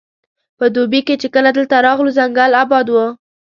په 0.57 0.65
دوبي 0.75 1.01
کې 1.07 1.15
چې 1.21 1.27
کله 1.35 1.49
دلته 1.57 1.75
راغلو 1.87 2.15
ځنګل 2.17 2.51
اباد 2.63 2.85
وو. 2.89 3.07